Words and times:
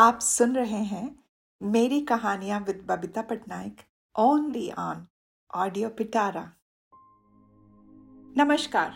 आप 0.00 0.20
सुन 0.20 0.54
रहे 0.54 0.78
हैं 0.78 1.18
मेरी 1.62 2.00
कहानियाँ 2.00 2.60
with 2.60 2.84
Babita 2.88 3.22
Patnaik 3.22 3.80
only 4.18 4.70
on 4.70 5.06
audio 5.54 5.88
Pitara 5.88 6.52
नमस्कार, 8.36 8.94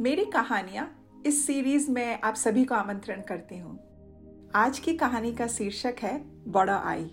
मेरी 0.00 0.24
कहानियाँ 0.24 0.86
इस 1.26 1.46
सीरीज़ 1.46 1.90
में 1.90 2.20
आप 2.20 2.34
सभी 2.34 2.64
को 2.64 2.74
आमंत्रण 2.74 3.20
करती 3.20 3.58
हूँ। 3.58 3.78
आज 4.54 4.78
की 4.78 4.96
कहानी 4.96 5.34
का 5.34 5.46
शीर्षक 5.46 5.94
है, 6.02 6.18
बड़ा 6.48 6.76
आई। 6.76 7.04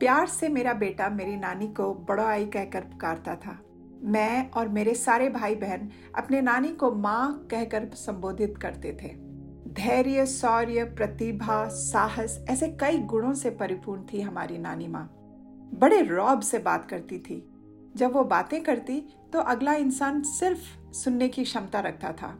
प्यार 0.00 0.26
से 0.26 0.48
मेरा 0.48 0.72
बेटा 0.72 1.08
मेरी 1.08 1.36
नानी 1.36 1.68
को 1.68 1.94
बड़ा 1.94 2.28
आई 2.28 2.46
कहकर 2.46 2.80
पुकारता 2.80 3.36
था। 3.36 3.58
मैं 4.02 4.50
और 4.50 4.68
मेरे 4.68 4.94
सारे 4.94 5.28
भाई 5.28 5.54
बहन 5.54 5.90
अपने 6.16 6.40
नानी 6.40 6.68
को 6.68 6.92
माँ 6.92 7.48
कहकर 7.50 7.90
संबोधित 7.94 8.58
करते 8.58 8.96
थे। 9.02 9.29
धैर्य, 9.72 10.26
शौर्य, 10.26 10.84
प्रतिभा, 10.84 11.68
साहस 11.68 12.44
ऐसे 12.48 12.68
कई 12.68 12.98
गुणों 12.98 13.34
से 13.34 13.50
परिपूर्ण 13.50 14.02
थी 14.12 14.20
हमारी 14.20 14.58
नानी 14.58 14.88
माँ। 14.88 15.16
बड़े 15.74 16.02
रौब 16.02 16.40
से 16.40 16.58
बात 16.58 16.84
करती 16.84 17.18
थी। 17.18 17.48
जब 17.96 18.12
वो 18.12 18.24
बातें 18.24 18.62
करती 18.62 19.08
तो 19.32 19.38
अगला 19.38 19.74
इंसान 19.74 20.22
सिर्फ़ 20.22 20.92
सुनने 20.92 21.28
की 21.28 21.44
क्षमता 21.44 21.80
रखता 21.80 22.12
था। 22.12 22.38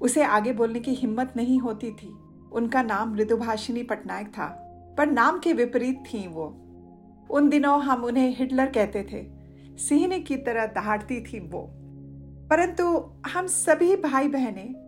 उसे 0.00 0.22
आगे 0.22 0.52
बोलने 0.52 0.80
की 0.80 0.90
हिम्मत 0.90 1.32
नहीं 1.36 1.58
होती 1.58 1.90
थी। 1.90 2.14
उनका 2.52 2.82
नाम 2.82 3.12
मृदुभाषिनी 3.12 3.82
पटनायक 3.82 4.28
था, 4.28 4.48
पर 4.98 5.06
नाम 5.06 5.38
के 5.38 5.52
विपरीत 5.52 6.04
थी 6.06 6.28
वो। 6.28 6.44
उन 7.30 7.48
दिनों 7.48 7.82
हम 7.82 8.04
उन्हें 8.04 8.36
हिटलर 8.36 8.66
कहते 8.66 9.02
थे। 9.02 9.30
सिंहने 9.78 10.20
की 10.20 10.36
तरह 10.36 10.66
दहाड़ती 10.66 11.20
थी 11.20 11.40
वो। 11.40 11.70
परंतु 12.50 13.12
हम 13.26 13.46
सभी 13.46 13.96
भाई 13.96 14.28
बहनें 14.28 14.81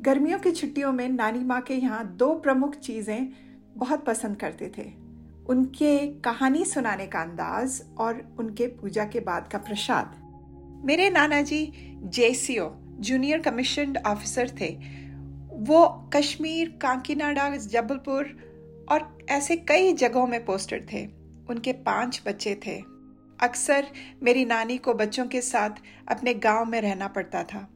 गर्मियों 0.00 0.38
की 0.38 0.50
छुट्टियों 0.50 0.92
में 0.92 1.08
नानी 1.08 1.38
माँ 1.38 1.60
के 1.60 1.74
यहाँ 1.74 2.16
दो 2.16 2.34
प्रमुख 2.34 2.74
चीज़ें 2.74 3.28
बहुत 3.76 4.04
पसंद 4.04 4.36
करते 4.36 4.72
थे। 4.78 4.92
उनके 5.48 6.06
कहानी 6.06 6.64
सुनाने 6.64 7.06
का 7.06 7.20
अंदाज 7.20 7.82
और 7.98 8.36
उनके 8.38 8.66
पूजा 8.66 9.04
के 9.04 9.20
बाद 9.20 9.48
का 9.48 9.58
प्रसाद। 9.58 10.14
मेरे 10.84 11.10
नाना 11.10 11.42
जी 11.42 11.72
जेसीओ, 12.04 12.70
जूनियर 13.00 13.40
कमीशन 13.40 13.96
ऑफिसर 13.96 14.50
थे। 14.60 14.78
वो 15.52 16.10
कश्मीर, 16.14 16.78
कांकीनाडा, 16.82 17.56
जबलपुर 17.56 18.36
और 18.90 19.18
ऐसे 19.30 19.56
कई 19.56 19.92
जगहों 19.92 20.26
में 20.26 20.44
पोस्टेड 20.44 20.92
थे। 20.92 21.06
उनके 21.50 21.72
पाँच 21.72 22.22
बच्चे 22.26 22.60
थे। 22.66 22.82
अक्सर 23.40 23.86
मेरी 24.22 24.44
नानी 24.44 24.78
को 24.78 24.94
बच्चों 24.94 25.26
के 25.26 25.40
साथ 25.40 25.70
अपने 26.08 26.34
गाँव 26.34 26.64
में 26.64 26.80
रहना 26.80 27.08
पड़ता 27.08 27.42
था। 27.42 27.68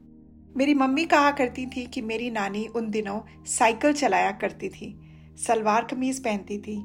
मेरी 0.57 0.73
मम्मी 0.73 1.05
कहा 1.05 1.31
करती 1.31 1.65
थी 1.65 1.85
कि 1.85 2.01
मेरी 2.01 2.29
नानी 2.31 2.67
उन 2.67 2.89
दिनों 2.89 3.19
साइकिल 3.45 3.93
चलाया 3.93 4.31
करती 4.31 4.69
थी, 4.69 4.99
सलवार 5.47 5.83
कमीज 5.83 6.23
पहनती 6.23 6.57
थी 6.57 6.77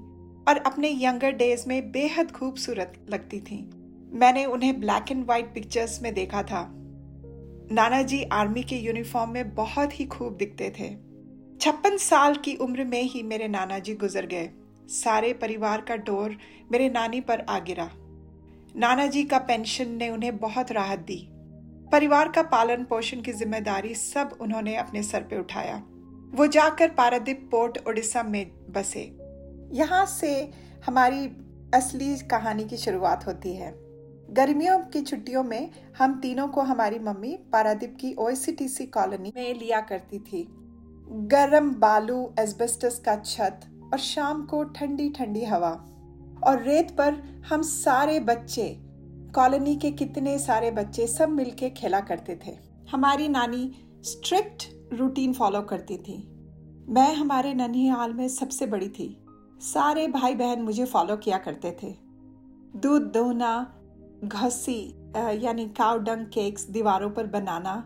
और 0.49 0.63
अपने 0.67 0.91
यंगर 1.05 1.33
डेज़ 1.33 1.69
में 1.69 1.91
बेहद 1.93 2.31
खूबसूरत 2.31 3.07
लगती 3.11 3.41
थी। 3.41 3.71
मैंने 4.13 4.45
उन्हें 4.45 4.81
ब्लैक 4.81 5.11
एंड 5.11 5.25
व्हाइट 5.25 5.55
पिक्चर्स 5.55 6.03
में 6.03 6.15
देखा 6.15 6.43
था। 6.43 6.75
नाना 7.73 8.03
जी 8.03 8.23
आर्मी 8.23 8.63
के 8.63 8.77
यूनिफॉर्म 8.77 9.31
में 9.31 9.55
बहुत 9.55 10.01
ही 10.01 10.05
खूब 10.05 10.37
दिखते 10.37 10.71
थे। 10.71 10.89
छप्पन 11.61 11.97
साल 11.97 12.35
की 12.35 12.55
उम्र 12.55 12.85
में 12.85 13.03
ही 13.03 13.23
मेरे 13.23 13.49
नाना 13.49 13.79
जी 13.79 13.95
गुजर 13.95 14.27
गए। 14.27 14.51
सारे 14.89 15.33
परिवार 15.33 15.81
का 15.81 15.97
डोर 15.97 16.37
मेरे 16.73 16.89
नानी 16.89 17.21
पर 17.21 17.41
आ 17.41 17.59
गिरा। 17.59 17.91
नाना 18.77 19.07
जी 19.07 19.23
का 19.25 19.39
पेंशन 19.39 19.89
ने 19.89 20.09
उन्हें 20.11 20.37
बहुत 20.37 20.73
राहत 20.73 20.99
दी। 20.99 21.29
परिवार 21.93 22.29
का 22.29 22.43
पालन 22.43 22.85
पोषण 22.85 23.21
की 23.21 23.33
ज़िम्मेदारी 23.33 23.95
सब 23.95 24.37
उन्होंने 24.41 24.77
अपने 24.77 25.03
सर 25.03 25.23
पे 25.23 25.39
उठाया। 25.39 25.83
वो 26.35 26.47
जाकर 26.47 26.89
पारादीप 26.89 27.49
पोर्ट, 27.51 27.79
ओडिशा 27.89 28.23
में 28.23 28.51
बसे। 28.71 29.03
यहाँ 29.73 30.05
से 30.07 30.51
हमारी 30.87 31.27
असली 31.75 32.17
कहानी 32.31 32.65
की 32.65 32.77
शुरुआत 32.77 33.27
होती 33.27 33.55
है। 33.55 33.73
गर्मियों 34.31 34.79
की 34.85 35.01
छुट्टियों 35.01 35.43
में 35.45 35.71
हम 35.99 36.19
तीनों 36.21 36.47
को 36.49 36.61
हमारी 36.61 36.99
मम्मी 36.99 37.37
पारादीप 37.53 37.97
की 38.01 38.15
ओएसीटीसी 38.15 38.87
कॉलोनी 38.87 39.33
में 39.37 39.55
लिया 39.55 39.81
करती 39.81 40.19
थी। 40.19 40.47
गर्म 41.29 41.71
बालू, 41.75 42.35
एस्बेस्टस 42.41 42.99
का 42.99 43.17
छत 43.17 43.61
और 43.93 43.99
शाम 43.99 44.43
को 44.43 44.63
ठंडी 44.65 45.09
ठंडी 45.11 45.45
हवा। 45.45 45.71
और 46.47 46.63
रेत 46.63 46.91
पर 46.91 47.15
हम 47.49 47.63
सारे 47.63 48.19
बच्चे 48.21 48.69
कॉलोनी 49.35 49.75
के 49.77 49.91
कितने 49.91 50.39
सारे 50.39 50.71
बच्चे 50.71 51.07
सब 51.07 51.29
मिलके 51.29 51.69
खेला 51.71 52.01
करते 52.01 52.39
थे। 52.47 52.57
हमारी 52.91 53.29
नानी 53.29 53.71
स्ट्रिक्ट 54.03 54.65
रूटीन 54.93 55.33
फॉलो 55.33 55.61
करती 55.63 55.97
थी। 55.99 56.17
मैं 56.89 57.15
हमारे 57.15 57.53
ननिहाल 57.55 58.13
में 58.13 58.29
सबसे 58.29 58.67
बड़ी 58.67 58.89
थी। 58.89 59.09
सारे 59.63 60.07
भाई 60.09 60.35
बहन 60.35 60.63
मुझे 60.63 60.85
फॉलो 60.85 61.17
किया 61.17 61.39
करते 61.39 61.77
थे। 61.83 61.95
दूध, 62.77 63.03
दोहना, 63.03 63.75
घसी 64.25 64.81
यानी 65.43 65.69
काउ 65.69 65.99
डंग 65.99 66.27
केक्स 66.27 66.69
दीवारों 66.71 67.11
पर 67.11 67.27
बनाना, 67.27 67.85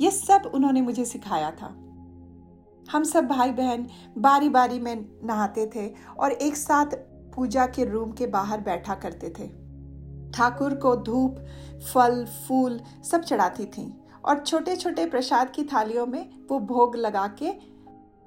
ये 0.00 0.10
सब 0.10 0.50
उन्होंने 0.54 0.80
मुझे 0.80 1.04
सिखाया 1.04 1.50
था। 1.52 1.66
हम 2.86 3.04
सब 3.04 3.26
भाई 3.26 3.50
बहन 3.52 3.86
बारी 4.18 4.48
बारी 4.48 4.78
में 4.78 5.06
नहाते 5.24 5.70
थे 5.76 5.88
और 6.18 6.32
एक 6.32 6.56
साथ 6.56 6.96
पूजा 7.34 7.66
के 7.66 7.84
रूम 7.84 8.12
के 8.12 8.26
बाहर 8.26 8.60
बैठा 8.60 8.94
करते 8.94 9.32
थे। 9.38 9.59
ठाकुर 10.34 10.74
को 10.74 10.96
धूप, 10.96 11.36
फल, 11.92 12.24
फूल 12.48 12.80
सब 13.10 13.22
चढ़ाती 13.22 13.64
थी 13.66 13.92
और 14.24 14.38
छोटे 14.38 14.76
छोटे 14.76 15.06
प्रसाद 15.06 15.50
की 15.50 15.64
थालियों 15.64 16.06
में 16.06 16.46
वो 16.50 16.58
भोग 16.60 16.96
लगा 16.96 17.26
के 17.38 17.52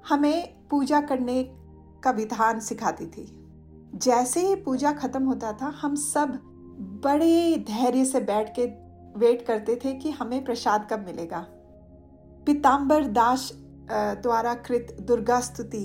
हमें 0.08 0.68
पूजा 0.70 1.00
करने 1.00 1.42
का 2.04 2.10
विधान 2.10 2.60
सिखाती 2.60 3.06
थी। 3.06 3.26
जैसे 3.94 4.40
ही 4.40 4.54
पूजा 4.54 4.92
खत्म 4.92 5.24
होता 5.24 5.52
था, 5.52 5.66
हम 5.66 5.94
सब 5.94 6.38
बड़े 7.04 7.56
धैर्य 7.68 8.04
से 8.04 8.20
बैठ 8.20 8.54
के 8.58 8.64
वेट 9.18 9.46
करते 9.46 9.80
थे 9.84 9.92
कि 9.92 10.10
हमें 10.10 10.44
प्रसाद 10.44 10.86
कब 10.90 11.04
मिलेगा। 11.06 11.46
पीताम्बर 12.46 13.04
दास 13.04 13.50
द्वारा 13.92 14.54
कृत 14.54 14.96
दुर्गा 15.00 15.40
स्तुति 15.40 15.84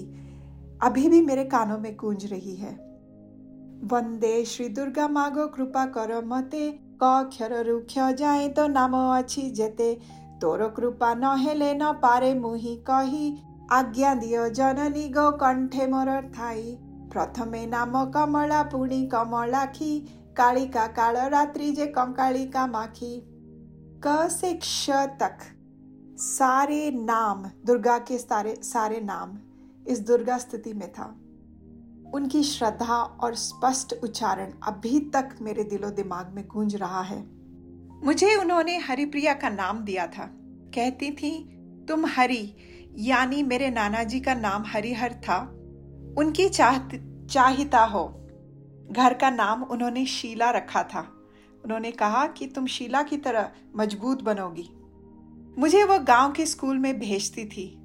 अभी 0.84 1.09
भी 1.09 1.22
मेरे 1.22 1.44
कानों 1.44 1.78
में 1.78 1.96
गूंज 1.96 2.25
रही 2.25 2.56
है। 2.56 2.88
वंदे 3.84 4.45
श्री 4.45 4.69
दुर्गा, 4.69 5.07
मागो 5.07 5.47
कृपा 5.47 5.85
करो 5.85 6.22
मते। 6.22 6.69
कक्षर 7.03 7.66
रुक्ष 7.66 7.95
जाए 8.13 8.47
तो 8.50 8.67
नाम 8.67 8.94
अच्छी 9.17 9.41
जेते। 9.51 9.94
तोर 10.41 10.67
कृपा 10.67 11.13
न 11.13 11.91
पारे 12.01 12.34
मुही 12.35 12.75
कही। 12.89 13.38
आज्ञा 13.72 14.13
दियो 14.16 14.50
जननी 14.50 15.07
गो 15.09 15.31
कंठे 15.31 15.88
मोर 15.88 16.12
थाई। 16.29 16.78
प्रथमे 17.13 17.66
नाम 17.66 18.06
कमला 18.06 18.63
पुणी 18.63 19.06
कमलाखी। 19.07 20.00
कालिका 20.38 20.88
काल 20.88 21.18
रात्रि 21.29 21.72
जे 21.72 21.85
कंकालिका 21.88 22.68
माखी। 22.68 23.16
क 24.07 24.28
से 24.31 24.53
तक 25.19 25.38
सारे 26.18 26.91
नाम। 26.91 27.44
दुर्गा 27.66 27.97
के 27.97 28.18
सारे 28.18 28.56
सारे 28.63 29.01
नाम। 29.01 29.38
इस 29.88 30.00
दुर्गा 30.00 30.38
स्थिति 30.38 30.73
में 30.73 30.91
था। 30.91 31.16
उनकी 32.13 32.43
श्रद्धा 32.43 32.95
और 32.95 33.35
स्पष्ट 33.35 33.95
उच्चारण 34.03 34.53
अभी 34.63 34.99
तक 34.99 35.29
मेरे 35.41 35.63
दिलो 35.63 35.89
दिमाग 35.89 36.31
में 36.33 36.47
गूंज 36.47 36.75
रहा 36.75 37.01
है। 37.01 37.27
मुझे 38.05 38.35
उन्होंने 38.35 38.77
हरिप्रिया 38.77 39.33
का 39.33 39.49
नाम 39.49 39.79
दिया 39.79 40.07
था। 40.07 40.29
कहती 40.75 41.11
थी, 41.11 41.59
तुम 41.87 42.05
हरि, 42.05 42.55
यानी 42.95 43.43
मेरे 43.43 43.69
नाना 43.69 44.03
जी 44.03 44.19
का 44.19 44.33
नाम 44.33 44.63
हरिहर 44.67 45.13
था। 45.13 45.39
उनकी 46.17 46.49
चाह 46.49 46.77
चाहिता 47.25 47.83
हो। 47.83 48.15
घर 48.91 49.13
का 49.13 49.29
नाम 49.29 49.63
उन्होंने 49.63 50.05
शीला 50.05 50.51
रखा 50.51 50.83
था। 50.83 50.99
उन्होंने 51.65 51.91
कहा 51.91 52.27
कि 52.27 52.47
तुम 52.47 52.65
शीला 52.65 53.03
की 53.03 53.17
तरह 53.17 53.51
मज़बूत 53.75 54.21
बनोगी। 54.21 54.69
मुझे 55.61 55.83
वह 55.83 55.97
गाँव 55.97 56.31
के 56.31 56.45
स्कूल 56.45 56.77
में 56.77 56.99
भेजती 56.99 57.45
थी। 57.45 57.81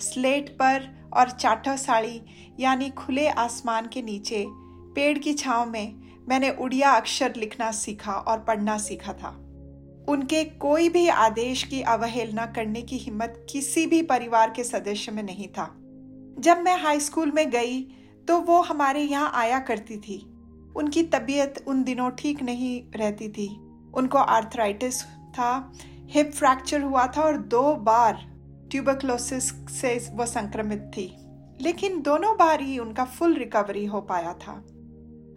स्लेट 0.00 0.50
पर 0.50 0.95
और 1.16 1.30
चाटा 1.30 1.76
साड़ी 1.76 2.20
यानी 2.60 2.90
खुले 2.90 3.26
आसमान 3.28 3.86
के 3.86 4.02
नीचे, 4.02 4.44
पेड़ 4.48 5.18
की 5.18 5.32
छाव 5.34 5.70
में 5.70 5.94
मैंने 6.28 6.50
उड़िया 6.52 6.90
अक्षर 6.90 7.34
लिखना 7.36 7.70
सीखा 7.72 8.12
और 8.12 8.38
पढ़ना 8.38 8.76
सीखा 8.78 9.12
था। 9.12 9.28
उनके 10.08 10.42
कोई 10.44 10.88
भी 10.88 11.06
आदेश 11.08 11.62
की 11.62 11.80
अवहेलना 11.82 12.46
करने 12.46 12.82
की 12.82 12.98
हिम्मत 12.98 13.46
किसी 13.50 13.86
भी 13.86 14.02
परिवार 14.02 14.50
के 14.50 14.64
सदस्य 14.64 15.12
में 15.12 15.22
नहीं 15.22 15.48
था। 15.48 15.66
जब 16.38 16.62
मैं 16.62 16.80
हाई 16.82 17.00
स्कूल 17.00 17.32
में 17.32 17.50
गई 17.50 17.80
तो 18.28 18.38
वो 18.40 18.60
हमारे 18.62 19.00
यहाँ 19.00 19.30
आया 19.34 19.58
करती 19.60 19.96
थी। 19.98 20.18
उनकी 20.76 21.02
तबीयत 21.04 21.64
उन 21.68 21.82
दिनों 21.84 22.10
ठीक 22.10 22.42
नहीं 22.42 22.82
रहती 22.96 23.28
थी। 23.28 23.48
उनको 23.94 24.18
आर्थराइटिस 24.18 25.02
था, 25.32 25.72
हिप 26.06 26.30
फ्रैक्चर 26.32 26.82
हुआ 26.82 27.06
था 27.06 27.22
और 27.22 27.36
दो 27.38 27.74
बार 27.82 28.24
ट्यूबरक्लोसिस 28.76 29.48
से 29.70 30.08
वो 30.12 30.26
संक्रमित 30.26 30.90
थी। 30.96 31.16
लेकिन 31.60 32.02
दोनों 32.02 32.36
बार 32.36 32.60
ही 32.60 32.78
उनका 32.78 33.04
फुल 33.04 33.34
रिकवरी 33.34 33.84
हो 33.86 34.00
पाया 34.00 34.32
था। 34.32 34.52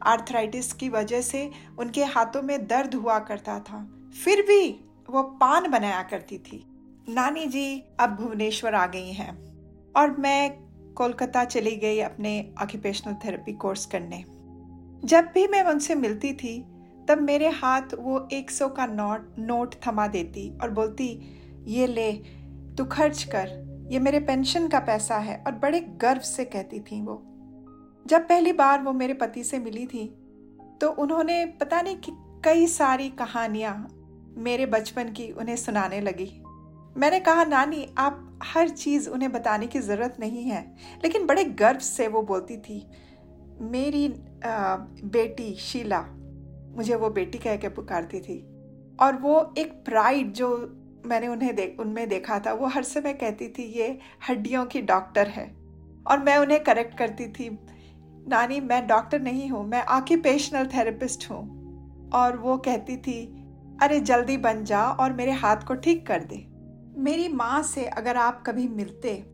आर्थराइटिस 0.04 0.74
की 0.74 0.90
वजह 0.90 1.22
से 1.22 1.52
उनके 1.80 2.04
हाथों 2.04 2.42
में 2.42 2.68
दर्द 2.68 2.96
हुआ 2.96 3.20
करता 3.20 3.60
था। 3.60 4.10
फिर 4.26 4.42
भी 4.42 4.90
वो 5.10 5.24
पान 5.24 5.72
बनाया 5.72 6.02
करती 6.02 6.38
थी। 6.38 6.66
नानी 7.10 7.46
जी 7.46 7.84
अब 8.00 8.10
भुवनेश्वर 8.10 8.76
आ 8.76 8.86
गई 8.86 9.12
हैं 9.12 9.32
और 9.96 10.18
मैं 10.18 10.60
कोलकाता 10.94 11.46
चली 11.46 11.76
गई 11.76 12.00
अपने 12.00 12.54
ऑक्यूपेशनल 12.62 13.14
थेरेपी 13.14 13.54
कोर्स 13.54 13.86
करने। 13.86 14.26
जब 15.08 15.32
भी 15.34 15.48
मैं 15.48 15.64
उनसे 15.64 15.96
मिलती 15.96 16.34
थी, 16.34 16.66
तब 17.10 17.22
मेरे 17.22 17.50
हाथ 17.50 17.82
वो 18.00 18.30
एक 18.34 18.52
सौ 18.52 18.70
का 18.70 18.86
नोट 18.86 19.36
नोट 19.40 19.76
थमा 19.88 20.08
देती 20.08 20.58
और 20.62 20.70
बोलती, 20.70 21.36
ये 21.68 21.88
ले 21.88 22.39
तू 22.80 22.84
खर्च 22.86 23.24
कर। 23.24 23.50
ये 23.92 24.00
मेरे 24.00 24.20
पेंशन 24.20 24.68
का 24.68 24.80
पैसा 24.80 25.18
है 25.18 25.36
और 25.48 25.52
बड़े 25.54 25.80
गर्व 25.80 26.22
से 26.22 26.46
कहती 26.46 26.80
थी 26.80 27.02
वो। 27.02 27.16
जब 28.06 28.22
पहली 28.22 28.54
बार 28.54 28.82
वो 28.82 28.94
मेरे 28.94 29.14
पति 29.14 29.44
से 29.44 29.60
मिली 29.60 29.86
थी 29.86 30.06
तो 30.82 30.90
उन्होंने 30.92 31.46
पता 31.46 31.82
नहीं 31.82 31.96
कि 31.96 32.12
कई 32.46 32.68
सारी 32.68 33.10
कहानियाँ 33.10 33.76
मेरे 34.38 34.66
बचपन 34.66 35.12
की 35.12 35.32
उन्हें 35.32 35.56
सुनाने 35.56 36.02
लगी। 36.02 36.32
मैंने 36.98 37.20
कहा 37.20 37.44
नानी 37.44 37.88
आप 37.98 38.40
हर 38.44 38.70
चीज़ 38.70 39.10
उन्हें 39.10 39.32
बताने 39.32 39.68
की 39.68 39.80
ज़रूरत 39.80 40.18
नहीं 40.20 40.44
है। 40.44 40.62
लेकिन 41.04 41.26
बड़े 41.28 41.44
गर्व 41.44 41.80
से 41.80 42.08
वो 42.08 42.22
बोलती 42.22 42.58
थी 42.58 42.86
मेरी 43.62 44.08
आ, 44.46 44.76
बेटी 45.06 45.54
शीला 45.54 46.02
मुझे 46.76 46.96
वो 46.96 47.10
बेटी 47.10 47.38
कह 47.38 47.56
के 47.56 47.70
पुकारती 47.70 48.20
थी। 48.20 48.40
और 49.02 49.16
वो 49.16 49.54
एक 49.58 49.74
प्राइड 49.86 50.32
जो 50.34 50.50
मैंने 51.10 51.28
उन्हें 51.28 51.56
देख 51.56 51.78
उनमें 51.80 52.10
देखा 52.10 52.40
था, 52.40 52.54
वो 52.54 52.68
हर 52.68 52.84
समय 52.84 53.14
कहती 53.14 53.48
थी, 53.48 53.64
ये 53.64 54.00
हड्डियों 54.30 54.66
की 54.66 54.82
डॉक्टर 54.82 55.28
है। 55.28 55.56
और 56.08 56.20
मैं 56.20 56.38
उन्हें 56.38 56.64
करेक्ट 56.64 56.98
करती 56.98 57.28
थी, 57.28 57.60
नानी, 58.28 58.60
मैं 58.60 58.88
डॉक्टर 58.88 59.22
नहीं 59.22 59.50
हूँ, 59.50 59.68
मैं 59.68 59.84
ऑक्यूपेशनल 59.84 60.66
थेरेपिस्ट 60.66 61.32
हूँ। 61.32 61.60
और 62.10 62.38
वो 62.38 62.58
कहती 62.58 62.98
थी, 62.98 63.36
अरे, 63.82 64.00
जल्दी 64.00 64.38
बन 64.38 64.64
जा 64.64 64.84
और 64.84 65.14
मेरे 65.14 65.32
हाथ 65.32 65.58
को 65.58 65.76
ठीक 65.76 66.08
कर 66.08 66.24
दे। 66.24 66.46
मेरी 67.02 67.28
माँ 67.28 67.64
से 67.64 67.86
अगर 67.86 68.18
आप 68.18 68.44
कभी 68.46 68.68
मिलते, 68.68 69.26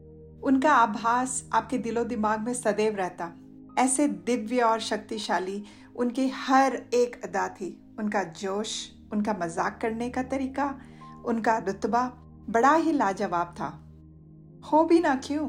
उनका 0.44 0.74
आभास 0.74 1.50
आपके 1.54 1.77
दिलो 1.77 2.04
दिमाग 2.04 2.39
में 2.39 2.54
सदैव 2.54 2.95
रहता। 2.95 3.31
ऐसे 3.77 4.07
दिव्य 4.07 4.62
और 4.62 4.80
शक्तिशाली 4.80 5.63
उनकी 5.95 6.30
हर 6.30 6.75
एक 6.94 7.22
अदा 7.24 7.48
थी। 7.48 7.95
उनका 8.00 8.24
जोश, 8.24 8.92
उनका 9.13 9.38
मज़ाक 9.42 9.80
करने 9.81 10.10
का 10.10 10.24
तरीका 10.24 10.80
उनका 11.25 11.57
रुतबा 11.57 12.07
बड़ा 12.50 12.75
ही 12.75 12.92
लाजवाब 12.92 13.48
था। 13.48 13.81
हो 14.72 14.83
भी 14.86 15.00
ना 15.00 15.16
क्यों? 15.16 15.45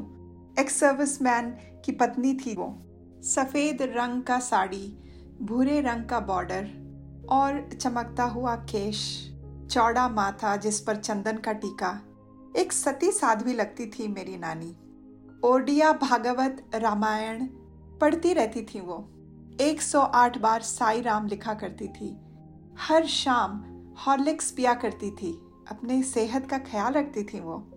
एक्स 0.59 0.79
सर्विस 0.79 1.21
मैन 1.21 1.49
की 1.85 1.91
पत्नी 1.91 2.33
थी 2.33 2.55
वो। 2.55 2.83
सफ़ेद 3.23 3.77
रंग 3.81 4.23
का 4.23 4.39
साड़ी, 4.39 4.97
भूरे 5.41 5.81
रंग 5.81 6.05
का 6.05 6.19
बॉर्डर 6.19 6.69
और 7.29 7.69
चमकता 7.81 8.23
हुआ 8.23 8.55
केश, 8.55 9.31
चौड़ा 9.71 10.09
माथा 10.09 10.55
जिस 10.55 10.79
पर 10.79 10.95
चंदन 10.95 11.37
का 11.37 11.53
टीका। 11.53 12.01
एक 12.55 12.73
सती 12.73 13.11
साध्वी 13.11 13.53
लगती 13.53 13.85
थी 13.85 14.07
मेरी 14.07 14.37
नानी। 14.37 14.77
ओडिया 15.43 15.91
भागवत 15.91 16.71
रामायण 16.75 17.47
पढ़ती 18.01 18.33
रहती 18.33 18.61
थी 18.63 18.79
वो। 18.79 19.09
108 19.61 20.37
बार 20.37 20.61
साई 20.61 21.01
राम 21.01 21.27
लिखा 21.27 21.53
करती 21.53 21.87
थी। 21.87 22.17
हर 22.79 23.05
शाम 23.05 23.63
हॉर्लिक्स 24.07 24.51
पिया 24.51 24.73
करती 24.73 25.11
थी। 25.11 25.46
अपने 25.71 26.03
सेहत 26.03 26.49
का 26.49 26.57
ख्याल 26.57 26.93
रखती 26.93 27.23
थी 27.23 27.39
वो। 27.39 27.73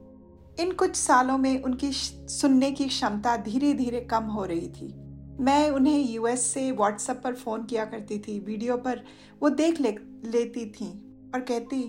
इन 0.60 0.72
कुछ 0.72 0.96
सालों 0.96 1.38
में 1.38 1.62
उनकी 1.62 1.90
सुनने 2.28 2.70
की 2.70 2.84
क्षमता 2.84 3.36
धीरे 3.36 3.72
धीरे 3.74 4.00
कम 4.00 4.24
हो 4.24 4.44
रही 4.44 4.68
थी। 4.68 4.94
मैं 5.40 5.70
उन्हें 5.70 6.10
यूएस 6.10 6.46
से 6.46 6.72
व्हाट्सएप 6.72 7.20
पर 7.24 7.34
फ़ोन 7.34 7.64
किया 7.64 7.84
करती 7.84 8.18
थी, 8.18 8.40
वीडियो 8.40 8.76
पर 8.76 9.04
वो 9.42 9.50
देख 9.50 9.80
ले, 9.80 9.96
लेती 10.24 10.70
थी 10.70 10.90
और 11.34 11.40
कहती, 11.40 11.82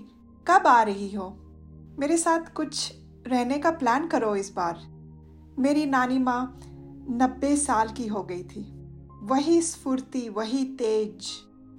कब 0.47 0.67
आ 0.67 0.83
रही 0.83 1.15
हो? 1.15 1.37
मेरे 1.99 2.17
साथ 2.17 2.53
कुछ 2.53 2.93
रहने 3.27 3.57
का 3.57 3.71
प्लान 3.71 4.07
करो 4.07 4.35
इस 4.35 4.53
बार। 4.55 4.79
मेरी 5.59 5.85
नानी 5.85 6.17
माँ 6.17 6.59
नब्बे 7.09 7.57
साल 7.57 7.89
की 7.89 8.07
हो 8.07 8.23
गई 8.23 8.43
थी। 8.43 8.71
वही 9.21 9.61
स्फूर्ति, 9.61 10.29
वही 10.29 10.65
तेज, 10.65 11.27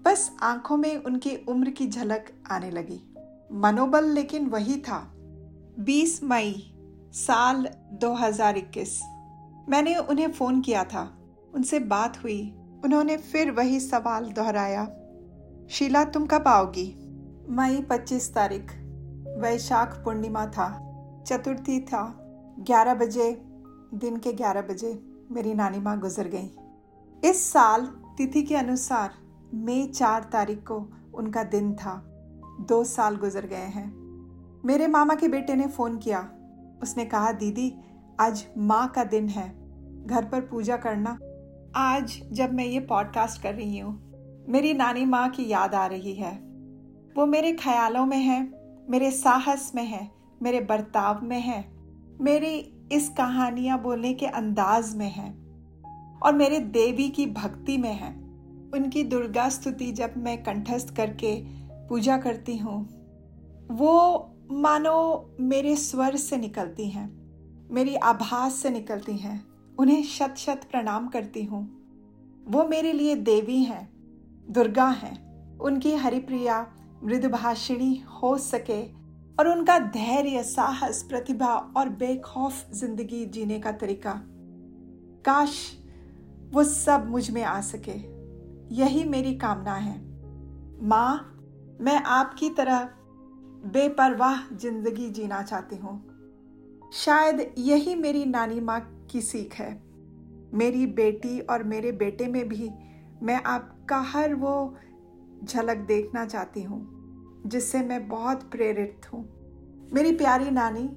बस 0.05 0.37
आँखों 0.43 0.77
में 0.77 1.05
उनकी 1.05 1.37
उम्र 1.49 1.71
की 1.71 1.87
झलक 1.87 2.33
आने 2.51 2.71
लगी। 2.71 3.12
मनोबल 3.53 4.05
लेकिन 4.05 4.47
वही 4.47 4.81
था। 4.81 5.13
20 5.81 6.23
मई 6.23 6.75
साल 7.13 7.69
2021 7.93 9.01
मैंने 9.69 9.97
उन्हें 9.97 10.33
फ़ोन 10.33 10.61
किया 10.61 10.85
था। 10.85 11.19
उनसे 11.55 11.79
बात 11.79 12.25
हुई। 12.25 12.55
उन्होंने 12.85 13.17
फिर 13.17 13.51
वही 13.51 13.81
सवाल 13.81 14.25
दोहराया। 14.25 14.85
शीला, 15.71 16.05
तुम 16.05 16.27
कब 16.27 16.49
आओगी? 16.49 16.99
मई 17.49 17.83
25 17.83 18.35
तारीख। 18.35 18.73
वैशाख 19.39 20.03
पूर्णिमा 20.05 20.47
था। 20.47 20.89
चतुर्थी 21.27 21.81
था। 21.81 22.19
11 22.59 22.95
बजे। 22.95 23.43
दिन 23.95 24.17
के 24.17 24.33
11 24.33 24.63
बजे 24.63 25.03
मेरी 25.31 25.55
नानी 25.55 25.79
माँ 25.79 26.01
गुजर 26.01 26.29
गई। 26.29 26.51
इस 27.31 27.53
साल 27.53 27.87
तिथि 27.87 28.43
के 28.43 28.57
अनुसार 28.57 29.11
मई 29.55 29.87
चार 29.87 30.25
तारीख 30.33 30.59
को 30.59 30.93
उनका 31.15 31.45
दिन 31.45 31.75
था। 31.75 32.12
दो 32.61 32.85
साल 32.85 33.17
गुजर 33.17 33.47
गए 33.47 33.57
हैं। 33.57 34.03
मेरे 34.65 34.87
मामा 34.87 35.15
के 35.15 35.29
बेटे 35.29 35.55
ने 35.55 35.67
फ़ोन 35.67 35.99
किया। 35.99 36.31
उसने 36.83 37.05
कहा, 37.05 37.33
दीदी, 37.33 37.75
आज 38.21 38.47
माँ 38.59 38.89
का 38.89 39.05
दिन 39.05 39.29
है। 39.29 39.63
घर 40.07 40.25
पर 40.25 40.41
पूजा 40.41 40.77
करना। 40.77 41.19
आज 41.77 42.23
जब 42.33 42.53
मैं 42.53 42.65
ये 42.65 42.81
पॉडकास्ट 42.81 43.43
कर 43.43 43.55
रही 43.55 43.79
हूँ, 43.79 44.13
मेरी 44.49 44.75
नानी 44.75 45.05
माँ 45.05 45.29
की 45.29 45.49
याद 45.49 45.75
आ 45.75 45.87
रही 45.87 46.15
है। 46.15 46.35
वो 47.17 47.27
मेरे 47.27 47.53
ख्यालों 47.53 48.07
में 48.07 48.19
है, 48.19 48.53
मेरे 48.91 49.11
साहस 49.11 49.73
में 49.75 49.85
है, 49.85 50.11
मेरे 50.43 50.61
बर्ताव 50.61 51.21
में 51.23 51.41
है, 51.41 51.73
मेरी 52.21 52.75
इस 52.93 53.09
कहानियाँ 53.09 53.83
बोलने 53.83 54.15
के 54.15 54.27
अंदाज 54.27 54.97
में 54.97 55.11
है 55.11 55.31
और 56.23 56.33
मेरे 56.33 56.59
देवी 56.59 57.09
की 57.09 57.27
भक्ति 57.27 57.77
में 57.77 57.95
है। 57.95 58.23
उनकी 58.75 59.05
दुर्गा 59.05 59.49
स्तुति 59.49 59.93
जब 59.93 60.15
मैं 60.17 60.43
कंठस्थ 60.43 60.97
करके 60.97 61.62
पूजा 61.93 62.17
करती 62.17 62.57
हूँ। 62.57 62.85
वो, 63.71 64.35
मानो, 64.51 65.37
मेरे 65.41 65.77
स्वर 65.77 66.17
से 66.17 66.37
निकलती 66.37 66.89
हैं, 66.89 67.09
मेरी 67.71 67.95
आभास 67.95 68.55
से 68.55 68.71
निकलती 68.71 69.17
हैं, 69.17 69.45
उन्हें 69.79 70.03
शत 70.03 70.35
शत 70.39 70.61
प्रणाम 70.71 71.09
करती 71.09 71.43
हूँ। 71.45 71.63
वो 72.49 72.65
मेरे 72.69 72.93
लिए 72.93 73.17
देवी 73.17 73.63
हैं, 73.63 73.93
दुर्गा 74.51 74.89
हैं, 74.89 75.59
उनकी 75.59 75.95
हरिप्रिया, 75.95 76.67
मृदुभाषिणी 77.05 78.03
हो 78.23 78.39
सके 78.39 78.83
और 79.39 79.49
उनका 79.49 79.79
धैर्य, 79.79 80.43
साहस, 80.43 81.03
प्रतिभा 81.03 81.55
और 81.77 81.89
बेखौफ 81.89 82.73
ज़िंदगी 82.73 83.27
जीने 83.27 83.61
का 83.61 83.73
तरीका। 83.73 84.13
काश 85.25 85.79
वो 86.53 86.65
सब 86.65 87.11
मुझमें 87.11 87.43
आ 87.43 87.61
सके। 87.61 87.99
यही 88.75 89.05
मेरी 89.05 89.35
कामना 89.35 89.75
है। 89.75 90.01
माँ 90.83 91.29
मैं 91.81 92.03
आपकी 92.05 92.51
तरह 92.51 92.89
बेपरवाह 93.65 94.57
ज़िंदगी 94.57 95.11
जीना 95.11 95.43
चाहती 95.43 95.77
हूँ। 95.77 96.91
शायद 96.93 97.55
यही 97.59 97.95
मेरी 97.95 98.25
नानी 98.25 98.61
माँ 98.61 99.07
की 99.11 99.21
सीख 99.21 99.55
है। 99.55 99.83
मेरी 100.55 100.87
बेटी 100.87 101.41
और 101.41 101.63
मेरे 101.63 101.93
बेटे 101.93 102.27
में 102.27 102.49
भी 102.49 102.71
मैं 103.23 103.43
आपका 103.43 104.01
हर 104.01 104.35
वो 104.35 104.77
झलक 105.45 105.77
देखना 105.77 106.25
चाहती 106.27 106.63
हूँ, 106.63 107.43
जिससे 107.47 107.83
मैं 107.83 108.09
बहुत 108.09 108.43
प्रेरित 108.43 109.13
हूँ। 109.13 109.25
मेरी 109.93 110.13
प्यारी 110.13 110.51
नानी, 110.51 110.89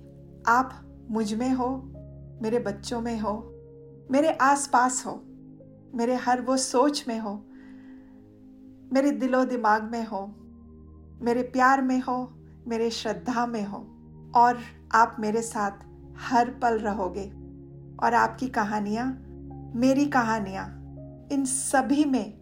आप 0.48 0.82
मुझमें 1.10 1.54
हो, 1.54 1.70
मेरे 2.42 2.60
बच्चों 2.60 3.02
में 3.02 3.20
हो, 3.20 3.34
मेरे 4.12 4.32
आसपास 4.32 5.04
हो, 5.06 5.22
मेरे 5.96 6.16
हर 6.16 6.42
वो 6.42 6.58
सोच 6.58 7.06
में 7.08 7.20
हो, 7.20 7.34
मेरे 8.94 9.12
दिलो 9.12 9.46
दिमाग 9.46 9.84
में 9.84 10.06
हो 10.06 10.20
मेरे 11.22 11.42
प्यार 11.42 11.82
में 11.82 12.02
हो, 12.02 12.34
मेरे 12.68 12.90
श्रद्धा 12.90 13.46
में 13.46 13.66
हो, 13.66 13.78
और 14.36 14.60
आप 14.92 15.18
मेरे 15.20 15.42
साथ 15.42 15.72
हर 16.18 16.50
पल 16.50 16.80
रहोगे। 16.80 17.26
और 18.06 18.14
आपकी 18.14 18.48
कहानियाँ, 18.48 19.26
मेरी 19.76 20.06
कहानियाँ, 20.06 20.66
इन 21.32 21.46
सभी 21.46 22.06
में 22.06 22.34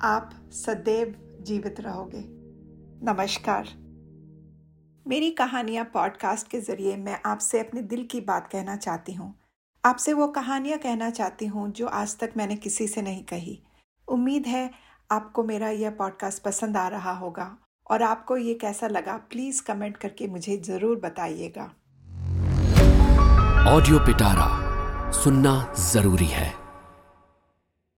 आप 0.00 0.30
सदैव 0.52 1.38
जीवित 1.42 1.80
रहोगे। 1.80 2.24
नमस्कार। 3.12 3.68
मेरी 5.08 5.30
कहानियाँ 5.30 5.84
पॉडकास्ट 5.84 6.48
के 6.48 6.60
ज़रिए 6.60 6.96
मैं 6.96 7.20
आपसे 7.26 7.60
अपने 7.60 7.82
दिल 7.82 8.04
की 8.04 8.20
बात 8.20 8.48
कहना 8.52 8.76
चाहती 8.76 9.12
हूँ। 9.12 9.34
आपसे 9.84 10.12
वो 10.12 10.28
कहानियाँ 10.28 10.78
कहना 10.78 11.10
चाहती 11.10 11.46
हूँ 11.46 11.72
जो 11.72 11.86
आज 11.86 12.18
तक 12.18 12.32
मैंने 12.36 12.56
किसी 12.56 12.88
से 12.88 13.02
नहीं 13.02 13.24
कही। 13.24 13.62
उम्मीद 14.08 14.46
है 14.46 14.70
आपको 15.10 15.42
मेरा 15.42 15.68
यह 15.68 15.90
पॉडकास्ट 15.90 16.42
पसंद 16.42 16.76
आ 16.76 16.88
रहा 16.88 17.12
होगा 17.12 17.58
और 17.90 18.02
आपको 18.02 18.36
ये 18.36 18.54
कैसा 18.54 18.88
लगा 18.88 19.16
प्लीज़ 19.30 19.62
कमेंट 19.62 19.96
करके 19.96 20.26
मुझे 20.26 20.56
ज़रूर 20.56 20.96
बताइएगा। 21.00 21.70
ऑडियो 23.70 23.98
पिटारा 23.98 25.10
सुनना 25.12 25.74
ज़रूरी 25.78 26.26
है। 26.26 26.63